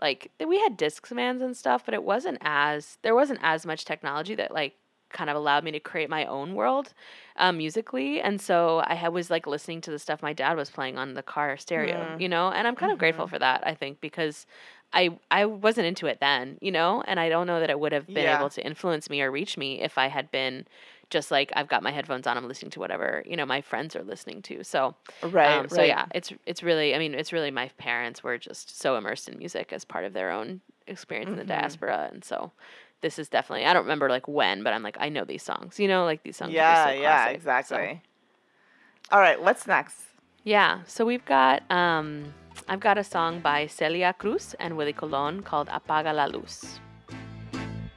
[0.00, 4.34] like we had Discmans and stuff, but it wasn't as there wasn't as much technology
[4.34, 4.74] that like
[5.10, 6.92] kind of allowed me to create my own world
[7.36, 8.20] um, musically.
[8.20, 11.14] And so I had, was like listening to the stuff my dad was playing on
[11.14, 14.46] the car stereo, you know, and I'm kind of grateful for that, I think, because
[14.92, 17.92] I I wasn't into it then, you know, and I don't know that it would
[17.92, 18.28] have been Yeah.
[18.28, 20.66] able to influence me or reach me if I had been
[21.10, 23.96] just like I've got my headphones on, I'm listening to whatever you know my friends
[23.96, 24.64] are listening to.
[24.64, 25.82] So Right, um, so right.
[25.82, 29.38] yeah, it's it's really I mean it's really my parents were just so immersed in
[29.38, 31.76] music as part of their own experience in the Mm-hmm.
[31.84, 32.52] diaspora, and so
[33.02, 35.78] this is definitely I don't remember like when, but I'm like I know these songs,
[35.78, 36.50] you know, like these songs.
[36.50, 37.30] are Yeah, so yeah, classic.
[37.30, 38.02] So, exactly.
[39.12, 39.96] All right, what's next?
[40.44, 42.32] yeah, so we've got um,
[42.68, 46.80] I've got a song by Celia Cruz and Willie Colon called "Apaga la Luz."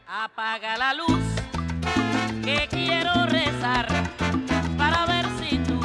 [0.08, 1.24] Apaga la luz,
[2.44, 3.86] que quiero rezar
[4.78, 5.80] para ver si tú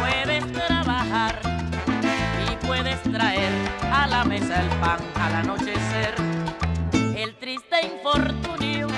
[0.00, 1.38] puedes trabajar
[2.50, 3.52] y puedes traer
[3.92, 5.74] a la mesa el pan al anochecer.
[5.74, 5.79] El
[7.82, 8.88] infortunio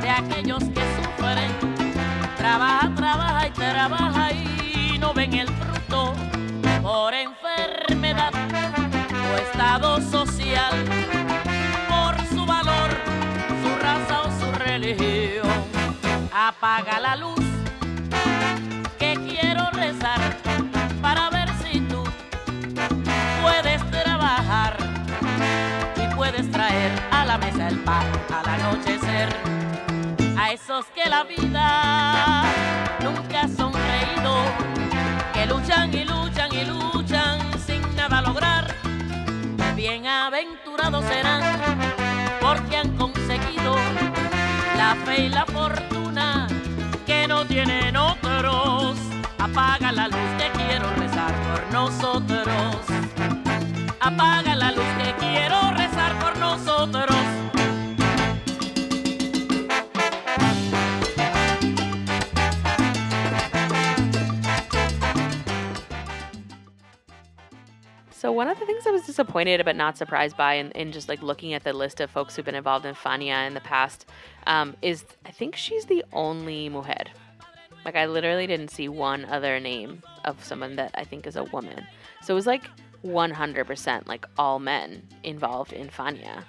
[0.00, 1.50] de aquellos que sufren,
[2.36, 6.14] trabaja, trabaja y trabaja y no ven el fruto
[6.82, 10.84] por enfermedad o estado social
[11.88, 12.90] por su valor,
[13.62, 15.48] su raza o su religión.
[16.32, 17.33] Apaga la luz
[27.44, 29.28] mesa el pan al anochecer.
[30.38, 32.44] A esos que la vida
[33.02, 34.34] nunca ha sonreído,
[35.32, 38.74] que luchan y luchan y luchan sin nada lograr.
[39.76, 41.42] Bienaventurados serán
[42.40, 43.74] porque han conseguido
[44.76, 46.46] la fe y la fortuna
[47.06, 48.96] que no tienen otros.
[49.38, 52.76] Apaga la luz que quiero rezar por nosotros.
[54.00, 54.53] Apaga
[68.24, 71.10] So one of the things I was disappointed but not surprised by in, in just
[71.10, 74.06] like looking at the list of folks who've been involved in Fania in the past
[74.46, 77.04] um, is I think she's the only mujer.
[77.84, 81.44] Like I literally didn't see one other name of someone that I think is a
[81.44, 81.86] woman.
[82.22, 82.64] So it was like
[83.04, 86.44] 100% like all men involved in Fania,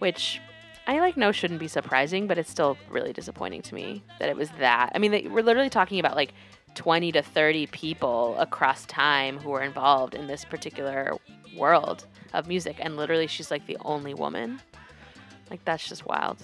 [0.00, 0.38] which
[0.86, 4.36] I like know shouldn't be surprising, but it's still really disappointing to me that it
[4.36, 4.92] was that.
[4.94, 6.34] I mean, we're literally talking about like
[6.76, 11.12] 20 to 30 people across time who were involved in this particular
[11.56, 14.60] world of music and literally she's like the only woman
[15.50, 16.38] like that's just wild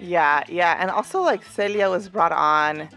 [0.00, 2.88] Yeah, yeah, and also like Celia was brought on.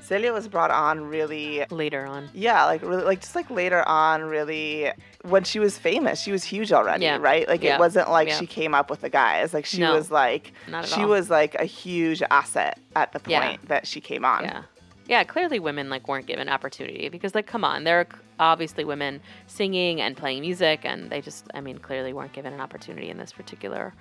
[0.00, 4.22] Celia was brought on really, later on yeah, like really, like just like later on,
[4.22, 4.90] really
[5.22, 7.46] when she was famous, she was huge already, Yeah, right?
[7.48, 8.38] Like yeah, it wasn't like yeah.
[8.38, 9.52] she came up with the guys.
[9.52, 10.52] Like she No, was like
[10.84, 11.08] she all.
[11.08, 14.44] was like a huge asset at the point that she came on.
[14.44, 14.62] yeah
[15.06, 19.20] yeah clearly women like weren't given opportunity because like come on there are obviously women
[19.46, 23.18] singing and playing music and they just i mean clearly weren't given an opportunity in
[23.18, 23.94] this particular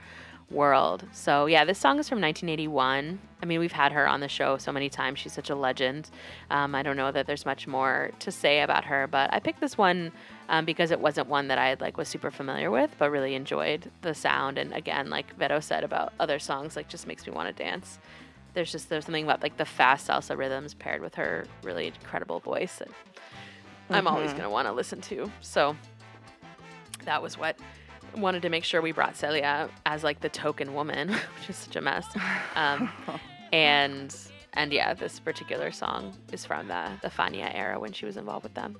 [0.51, 1.03] world.
[1.11, 4.57] So yeah this song is from 1981 i mean we've had her on the show
[4.57, 5.19] so many times.
[5.19, 6.09] She's such a legend.
[6.51, 9.59] Um, i don't know that there's much more to say about her but i picked
[9.59, 10.11] this one
[10.47, 13.89] um, because it wasn't one that i like was super familiar with but really enjoyed
[14.01, 14.57] the sound.
[14.57, 17.97] And again like Vero said about other songs like just makes me want to dance
[18.55, 22.39] there's just there's something about like the fast salsa rhythms paired with her really incredible
[22.39, 22.89] voice that
[23.91, 24.37] I'm always Mm-hmm.
[24.37, 25.31] gonna want to listen to.
[25.41, 25.75] So
[27.03, 27.57] that was what
[28.17, 31.75] wanted to make sure we brought Celia as like the token woman, which is such
[31.75, 32.05] a mess.
[32.55, 32.89] Um,
[33.53, 34.15] and
[34.53, 38.43] and yeah, this particular song is from the the Fania era when she was involved
[38.43, 38.77] with them.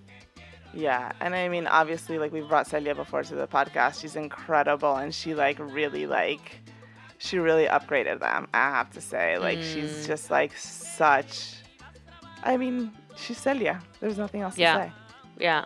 [0.73, 4.01] Yeah, and I mean, obviously, like we've brought Celia before to the podcast.
[4.01, 6.59] She's incredible, and she like really like,
[7.25, 8.47] she really upgraded them.
[8.53, 10.07] I have to say, like she's Mm.
[10.07, 11.55] just like such.
[12.43, 13.81] I mean, she's Celia.
[13.99, 14.73] There's nothing else Yeah.
[14.77, 14.91] to say.
[15.39, 15.65] Yeah.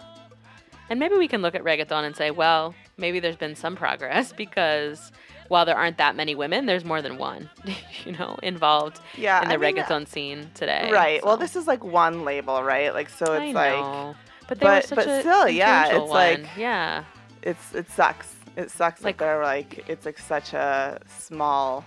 [0.90, 4.32] And maybe we can look at reggaeton and say, well, maybe there's been some progress
[4.44, 5.12] because
[5.50, 7.50] while there aren't that many women, there's more than one,
[8.06, 10.90] you know, involved Yeah, in the I mean, reggaeton scene today.
[10.92, 11.24] Right.
[11.26, 12.94] Well, this is like one label, right?
[12.94, 14.16] Like, so I it's like know.
[14.48, 16.50] but they were such but a still, yeah, it's like- one.
[16.58, 17.04] yeah,
[17.42, 18.36] it's it sucks.
[18.60, 21.86] It sucks Like- that they're like it's like such a small.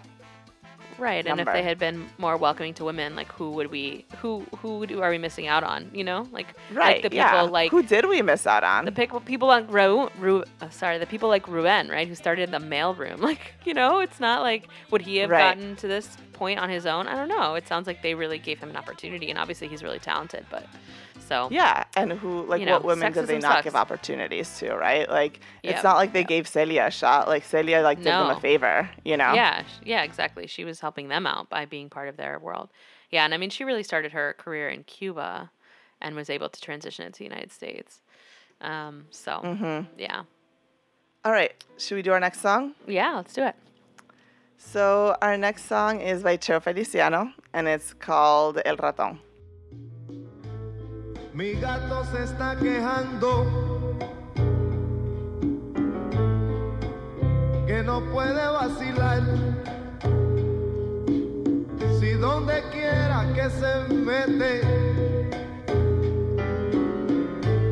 [0.98, 1.26] right.
[1.26, 4.86] And if they had been more welcoming to women, like who would we, who who
[4.86, 5.90] do, are we missing out on?
[5.92, 6.96] You know, like Right.
[6.96, 7.42] like the people yeah.
[7.42, 8.84] like Who did we miss out on?
[8.84, 12.50] the people people like Ru, Ru uh, sorry, the people like Rubén, right, who started
[12.50, 13.20] the mail room.
[13.30, 15.56] Like, you know, it's not like would he have Right.
[15.56, 17.06] gotten to this point on his own?
[17.08, 17.54] I don't know.
[17.54, 20.44] It sounds like they really gave him an opportunity, and obviously he's really talented.
[20.50, 20.66] But
[21.28, 24.74] so Yeah, and who like You know, what women did they not give opportunities to,
[24.74, 25.08] right?
[25.08, 26.26] Like Yeah, it's not like they yeah.
[26.26, 27.28] gave Celia a shot.
[27.28, 29.34] Like Celia like did them a favor, you know?
[29.34, 30.46] Yeah, yeah, exactly.
[30.46, 32.70] She was helping them out by being part of their world.
[33.10, 35.50] Yeah, and I mean, she really started her career in Cuba,
[36.00, 38.00] and was able to transition it to the United States.
[38.60, 39.98] Um, so Mm-hmm.
[39.98, 40.22] yeah,
[41.24, 42.74] All right, should we do our next song?
[42.86, 43.54] yeah, let's do it.
[44.56, 49.18] So our next song is by Cheo Feliciano, and it's called El Ratón.
[51.34, 53.96] Mi gato se está quejando
[57.66, 59.22] que no puede vacilar.
[61.98, 64.60] Si donde quiera que se mete,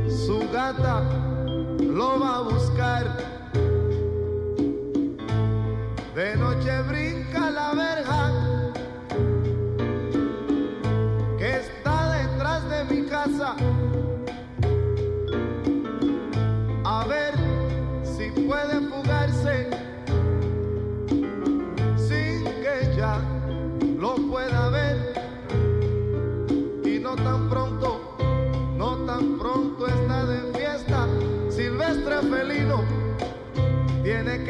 [0.09, 1.03] su gata
[1.81, 3.17] lo va a buscar.
[6.15, 6.35] De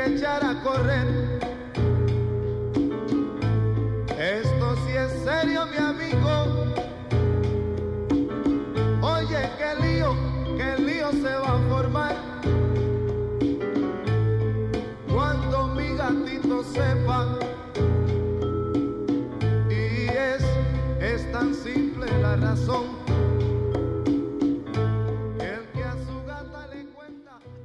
[0.01, 1.20] que echar a correr.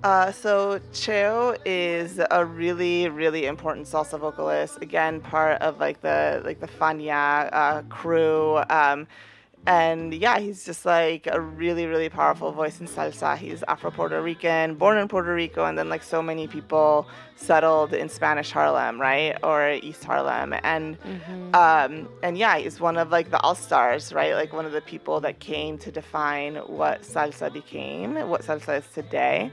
[0.06, 4.78] Uh, so Cheo is a really, really important salsa vocalist.
[4.80, 8.62] Again, part of like the like the Fania uh, crew.
[8.70, 9.08] Um,
[9.66, 13.36] and yeah, he's just like a really, really powerful voice in salsa.
[13.36, 17.92] He's Afro Puerto Rican, born in Puerto Rico, and then like so many people settled
[17.92, 21.00] in Spanish Harlem, right, or East Harlem, and
[21.56, 24.36] um, and yeah, he's one of like the all stars, right?
[24.36, 28.88] Like one of the people that came to define what salsa became, what salsa is
[28.94, 29.50] today.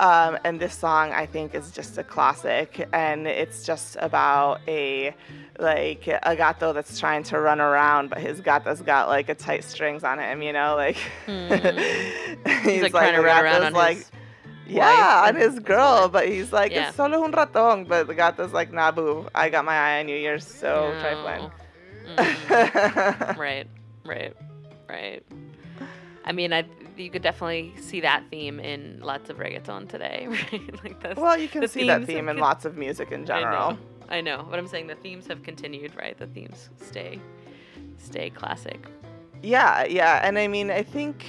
[0.00, 5.14] Um, and this song, I think, is just a classic, and it's just about a
[5.60, 9.62] like a gato that's trying to run around, but his gata's got like a tight
[9.62, 13.98] strings on him, you know, like he's, like, trying to run around on like.
[13.98, 14.10] his
[14.66, 16.12] Yeah, on and his his girl, wife.
[16.12, 16.88] but he's like, Yeah.
[16.88, 20.16] it's solo un ratón, but the gato's like, Nabu, I got my eye on you,
[20.16, 21.00] you're so No.
[21.00, 21.50] trifling.
[22.18, 23.36] Mhm.
[23.38, 23.66] right,
[24.04, 24.34] right,
[24.88, 25.22] right.
[26.24, 26.64] I mean, I
[26.96, 30.84] you could definitely see that theme in lots of reggaeton today, right?
[30.84, 33.26] like that's, well, you can the see that theme in con- lots of music in
[33.26, 33.62] general.
[33.62, 33.78] I know,
[34.08, 36.16] I know, but I'm saying the themes have continued, right?
[36.16, 37.20] The themes stay,
[37.98, 38.86] stay classic.
[39.42, 40.20] Yeah, yeah.
[40.22, 41.24] And I mean, I think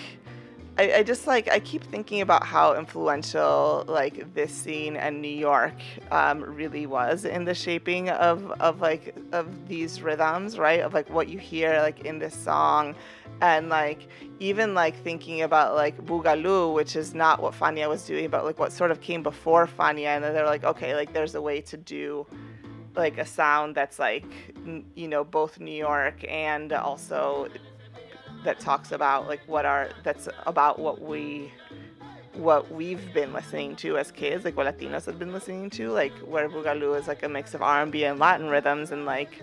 [0.77, 5.27] I, I just like I keep thinking about how influential like this scene and New
[5.27, 5.75] York
[6.11, 10.81] um, really was in the shaping of of like of these rhythms, right?
[10.81, 12.95] Of like what you hear like in this song.
[13.41, 14.07] And like
[14.39, 18.59] even like thinking about like Boogaloo, which is not what Fania was doing, but like
[18.59, 21.61] what sort of came before Fania, and then they're like, okay, like there's a way
[21.61, 22.25] to do
[22.95, 24.25] like a sound that's like
[24.95, 27.49] you know both New York and also
[28.45, 31.51] that talks about like what are that's about what we
[32.33, 36.13] what we've been listening to as kids, like what Latinos have been listening to, like
[36.19, 39.41] where Boogaloo is like a mix of R&B and Latin rhythms, and like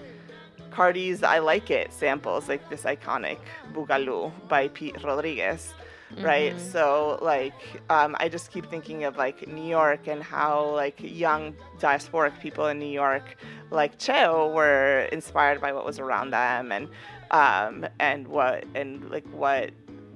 [0.70, 3.38] Cardi's "I Like It" samples, like this iconic
[3.72, 5.72] Boogaloo by Pete Rodriguez,
[6.20, 6.58] right?
[6.60, 7.54] So like
[7.90, 12.66] um, I just keep thinking of like New York and how like young diasporic people
[12.66, 13.36] in New York,
[13.70, 16.88] like Cheo, were inspired by what was around them, and
[17.32, 19.70] um, and what and like what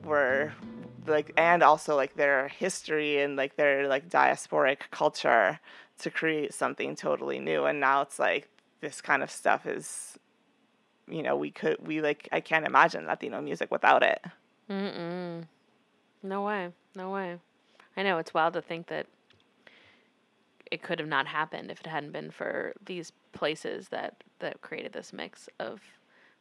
[0.04, 0.52] were
[1.06, 5.58] like and also like their history and like their like diasporic culture
[5.98, 8.48] to create something totally new and now it's like
[8.80, 10.18] this kind of stuff is
[11.08, 14.20] you know we could we like i can't imagine latino music without it
[14.70, 15.44] Mm-mm.
[16.22, 16.72] No way.
[16.94, 17.38] No way.
[17.96, 19.06] I know it's wild to think that
[20.70, 24.92] it could have not happened if it hadn't been for these places that that created
[24.92, 25.80] this mix of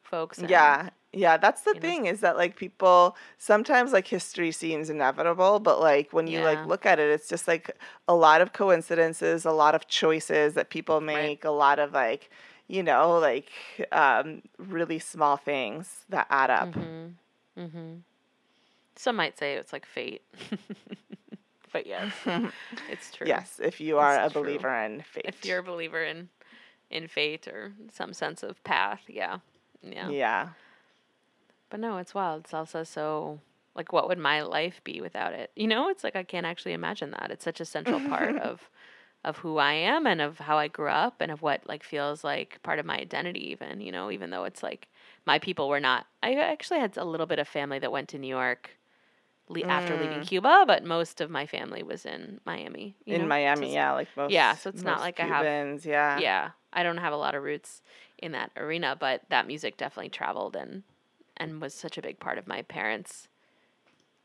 [0.05, 0.37] folks.
[0.39, 1.79] and- yeah yeah that's the you know?
[1.81, 6.45] thing is that like people sometimes like history seems inevitable but like when you Yeah.
[6.51, 7.71] like look at it it's just like
[8.07, 12.29] a lot of coincidences a lot of choices that people make a lot of like
[12.67, 13.49] you know like
[13.93, 17.13] um really small things that add up Mhm.
[17.57, 18.01] Mhm.
[18.97, 20.21] Some might say it's like fate.
[21.73, 22.11] but yes,
[22.89, 23.27] it's true.
[23.27, 24.41] yes if you are a true.
[24.41, 26.29] believer in fate If you're a believer in
[26.89, 29.39] in fate or some sense of path, yeah.
[29.91, 30.09] Yeah.
[30.09, 30.49] yeah
[31.69, 32.43] But no, it's wild.
[32.45, 33.39] Salsa so
[33.75, 35.51] like what would my life be without it?
[35.55, 37.31] You know, it's like I can't actually imagine that.
[37.31, 38.69] It's such a central part of
[39.23, 42.23] of who I am and of how I grew up and of what like feels
[42.23, 44.87] like part of my identity even, you know, even though it's like
[45.25, 48.19] my people were not I actually had a little bit of family that went to
[48.19, 48.69] New York
[49.49, 50.27] le- after leaving mm.
[50.27, 52.95] Cuba, but most of my family was in Miami.
[53.05, 53.27] you in know?
[53.27, 56.83] Miami yeah like most Yeah, so it's not like I have- Cubans, yeah yeah i
[56.83, 57.81] don't have a lot of roots
[58.17, 60.83] in that arena but that music definitely traveled and
[61.37, 63.27] and was such a big part of my parents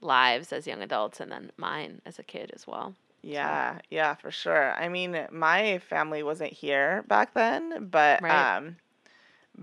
[0.00, 4.30] lives as young adults and then mine as a kid as well Yeah, yeah, for
[4.30, 4.72] sure.
[4.72, 8.56] I mean, my family wasn't here back then, but Right.
[8.56, 8.76] um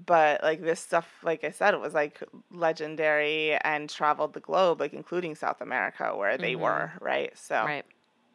[0.06, 2.22] but like this stuff like I said it was like
[2.52, 6.60] legendary and traveled the globe like including South America where they Mhm.
[6.60, 7.36] were, right?
[7.38, 7.86] So right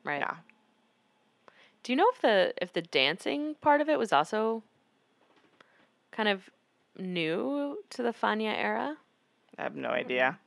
[0.03, 0.37] right yeah.
[1.83, 4.63] do you know if the if the dancing part of it was also
[6.13, 6.49] kind of
[6.97, 8.97] new to the fania era
[9.59, 10.39] I have no idea.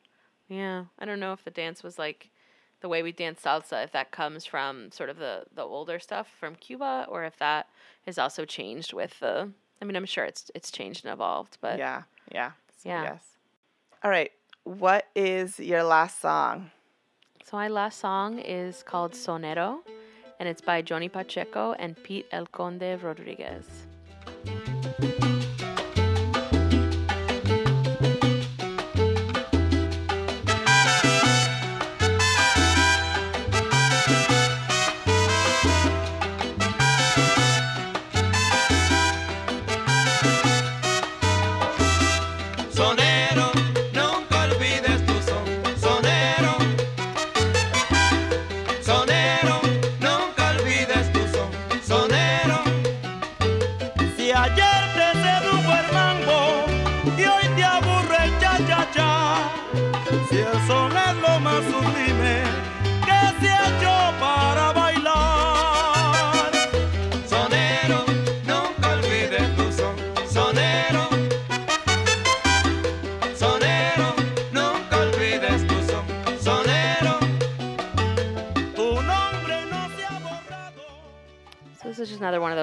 [0.47, 2.29] Yeah, I don't know if the dance was like
[2.81, 6.27] the way we dance salsa, if that comes from sort of the the older stuff
[6.39, 7.67] from Cuba, or if that
[8.05, 9.51] has also changed with the.
[9.81, 12.51] I mean, I'm sure it's it's changed and evolved, but yeah, yeah.
[12.83, 13.03] Yeah.
[13.03, 13.23] Yes.
[14.03, 14.31] All right.
[14.63, 16.71] What is your last song?
[17.43, 19.79] So my last song is called Sonero,
[20.39, 23.65] and it's by Johnny Pacheco and Pete El Conde Rodriguez.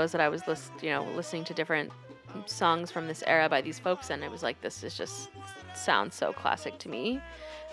[0.03, 1.93] Those that I was list, you know, listening to different
[2.47, 5.31] songs from this era by these folks, and it was like this is just
[5.75, 7.21] sounds so classic to me,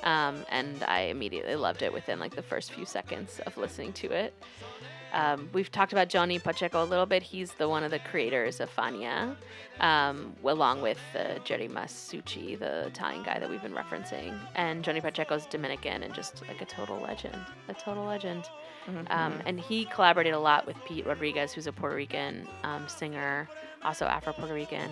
[0.04, 4.12] um, and I immediately loved it within like the first few seconds of listening to
[4.12, 4.34] it.
[5.12, 7.24] Um, we've talked about Johnny Pacheco a little bit.
[7.24, 9.36] He's the one of the creators of Fania,
[9.80, 14.38] um, along with uh, Jerry Masucci, the Italian guy that we've been referencing.
[14.54, 18.44] And Johnny Pacheco's Dominican and just like a total legend, a total legend.
[19.10, 23.48] Um, and he collaborated a lot with Pete Rodriguez, who's a Puerto Rican um, singer,
[23.84, 24.92] also Afro Puerto Rican.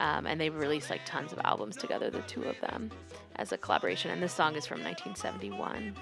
[0.00, 2.90] Um, and they released like tons of albums together, the two of them,
[3.36, 4.10] as a collaboration.
[4.10, 5.94] And this song is from 1971.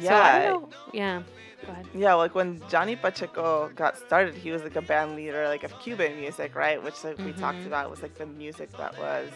[0.00, 0.48] I Yeah.
[0.50, 1.22] know- yeah.
[1.64, 1.86] Go ahead.
[1.94, 5.72] Yeah, like when Johnny Pacheco got started, he was like a band leader, like of
[5.80, 6.82] Cuban music, right?
[6.82, 7.66] Which like we talked Mhm.
[7.68, 9.30] about was like the music that was,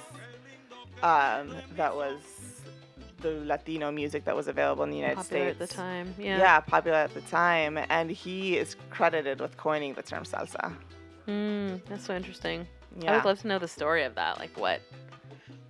[1.02, 2.18] um, that was
[3.20, 6.14] the Latino music that was available in the United Popular States at the time.
[6.18, 6.38] Yeah.
[6.38, 6.60] Yeah.
[6.60, 10.74] popular at the time, and he is credited with coining the term salsa.
[11.28, 12.66] Mm, that's so interesting.
[12.98, 13.12] Yeah.
[13.12, 14.38] I would love to know the story of that.
[14.38, 14.80] Like what,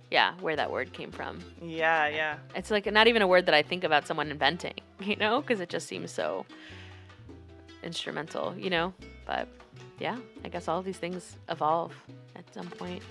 [0.09, 1.39] yeah, where that word came from.
[1.61, 2.37] yeah, yeah.
[2.55, 5.59] It's like not even a word that I think about someone inventing, you know, because
[5.59, 6.45] it just seems so
[7.83, 8.93] instrumental, you know.
[9.25, 9.47] But
[9.99, 11.93] yeah, I guess all of these things evolve
[12.35, 13.03] at some point.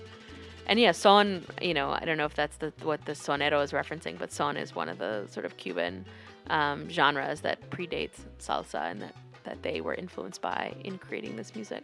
[0.71, 3.73] And yeah, son, you know, I don't know if that's the what the sonero is
[3.73, 6.05] referencing, but son is one of the sort of Cuban
[6.49, 9.13] um, genres that predates salsa and that
[9.43, 11.83] that they were influenced by in creating this music.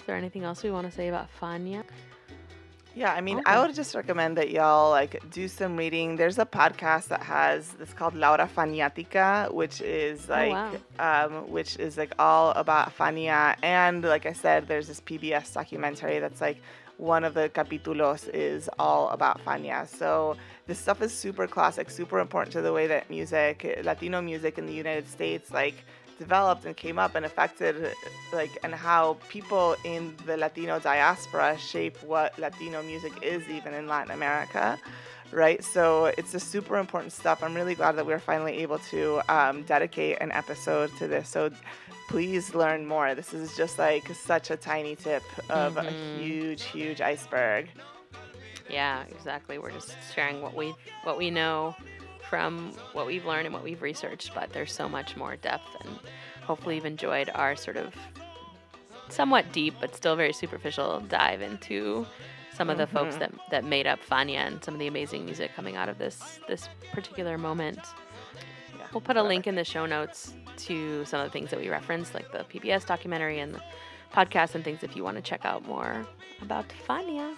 [0.00, 1.84] Is there anything else we want to say about Fania?
[2.96, 3.52] Yeah, I mean, Okay.
[3.52, 6.16] I would just recommend that y'all like do some reading.
[6.16, 10.72] There's a podcast that has it's called La Hora Faniática, which is Oh, like wow.
[10.98, 13.54] um, which is like all about Fania.
[13.62, 16.60] And like I said, there's this PBS documentary that's like
[17.00, 19.88] one of the capítulos is all about Fania.
[19.88, 20.36] So
[20.66, 24.66] this stuff is super classic, super important to the way that music, Latino music in
[24.66, 25.76] the United States, like
[26.18, 27.94] developed and came up and affected
[28.34, 33.88] like and how people in the Latino diaspora shape what Latino music is even in
[33.88, 34.78] Latin America
[35.32, 35.62] right?
[35.62, 37.42] So it's a super important stuff.
[37.42, 41.28] I'm really glad that we're finally able to um, dedicate an episode to this.
[41.28, 41.50] So
[42.10, 45.86] please learn more this is just like such a tiny tip of Mhm.
[45.86, 47.68] a huge huge iceberg
[48.68, 49.58] Yeah, exactly.
[49.58, 51.74] We're just sharing what we what we know
[52.28, 55.98] from what we've learned and what we've researched, but there's so much more depth and
[56.42, 57.92] hopefully you've enjoyed our sort of
[59.08, 62.06] somewhat deep but still very superficial dive into
[62.54, 63.18] some of the folks Mhm.
[63.20, 66.38] that that made up Fania and some of the amazing music coming out of this
[66.46, 67.80] this particular moment.
[68.78, 70.32] yeah, We'll put a link in the show notes
[70.66, 73.60] to some of the things that we referenced, like the PBS documentary and the
[74.12, 76.06] podcast and things if you want to check out more
[76.42, 77.36] about Fania.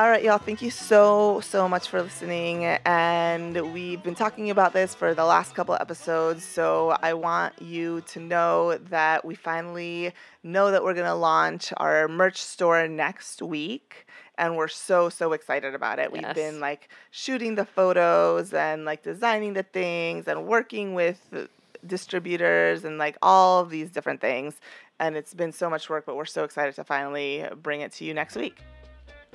[0.00, 0.38] All right, y'all.
[0.38, 2.64] Thank you so, so much for listening.
[2.64, 6.44] And we've been talking about this for the last couple episodes.
[6.44, 10.12] So I want you to know that we finally
[10.44, 14.06] know that we're going to launch our merch store next week.
[14.36, 16.12] And we're so, so excited about it.
[16.12, 21.48] We've been like shooting the photos and like designing the things and working with
[21.86, 24.60] distributors and like all these different things.
[25.00, 28.04] And it's been so much work, but we're so excited to finally bring it to
[28.04, 28.58] you next week.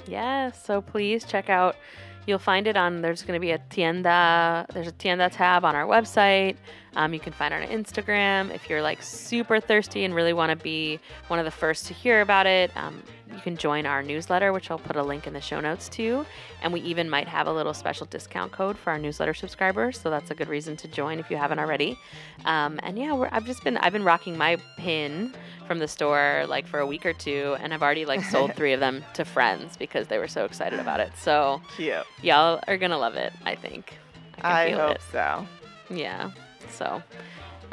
[0.07, 1.75] Yes, so please check out.
[2.25, 3.01] You'll find it on.
[3.01, 4.65] There's going to be a tienda.
[4.73, 6.57] There's a tienda tab on our website.
[6.95, 8.53] Um, you can find it on Instagram.
[8.53, 11.93] If you're like super thirsty and really want to be one of the first to
[11.93, 13.01] hear about it, um,
[13.33, 16.25] you can join our newsletter, which I'll put a link in the show notes to.
[16.61, 19.99] And we even might have a little special discount code for our newsletter subscribers.
[19.99, 21.97] So that's a good reason to join if you haven't already.
[22.45, 25.33] Um, and yeah, we're, I've just been I've been rocking my pin
[25.67, 28.73] from the store like for a week or two, and I've already like sold three
[28.73, 31.11] of them to friends because they were so excited about it.
[31.17, 32.03] So Cute.
[32.21, 33.33] y'all are gonna love it.
[33.45, 33.97] I think.
[34.37, 35.01] I, can I feel hope it.
[35.11, 35.47] so.
[35.89, 36.31] Yeah.
[36.73, 37.01] So,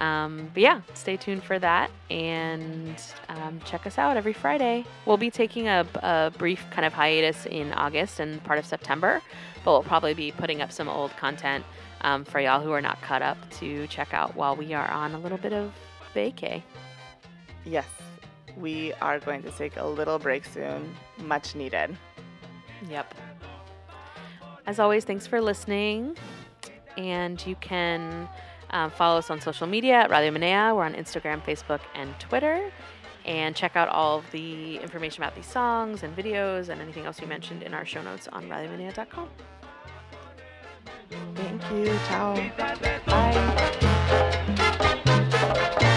[0.00, 2.96] Um, but yeah, stay tuned for that and
[3.28, 4.86] um, check us out every Friday.
[5.04, 9.20] We'll be taking a, a brief kind of hiatus in August and part of September,
[9.62, 11.66] but we'll probably be putting up some old content
[12.00, 15.12] um, for y'all who are not caught up to check out while we are on
[15.12, 15.70] a little bit of
[16.14, 16.62] vacay.
[17.66, 17.86] Yes,
[18.56, 21.94] we are going to take a little break soon, much needed.
[22.88, 23.14] Yep.
[24.66, 26.16] As always, thanks for listening.
[26.96, 28.28] And you can
[28.70, 30.74] um, follow us on social media at Radio Menea.
[30.74, 32.70] We're on Instagram, Facebook, and Twitter.
[33.26, 37.20] And check out all of the information about these songs and videos and anything else
[37.20, 39.28] we mentioned in our show notes on radiomenea.com.
[41.34, 41.86] Thank you.
[42.06, 42.34] Ciao.
[45.36, 45.96] Bye.